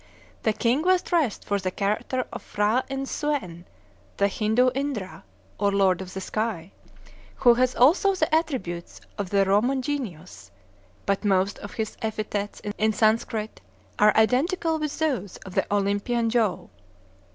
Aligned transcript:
The 0.41 0.53
king 0.53 0.81
was 0.81 1.03
dressed 1.03 1.45
for 1.45 1.59
the 1.59 1.69
character 1.69 2.25
of 2.33 2.43
P'hra 2.43 2.83
Inn 2.89 3.03
Suen, 3.03 3.65
the 4.17 4.27
Hindoo 4.27 4.71
Indra, 4.73 5.23
or 5.59 5.71
Lord 5.71 6.01
of 6.01 6.15
the 6.15 6.21
Sky, 6.21 6.71
who 7.35 7.53
has 7.53 7.75
also 7.75 8.15
the 8.15 8.33
attributes 8.33 8.99
of 9.19 9.29
the 9.29 9.45
Roman 9.45 9.83
Genius; 9.83 10.49
but 11.05 11.23
most 11.23 11.59
of 11.59 11.75
his 11.75 11.97
epithets 12.01 12.61
in 12.79 12.93
Sanskrit 12.93 13.61
are 13.99 14.17
identical 14.17 14.79
with 14.79 14.97
those 14.97 15.37
of 15.45 15.53
the 15.53 15.71
Olympian 15.71 16.31
Jove. 16.31 16.71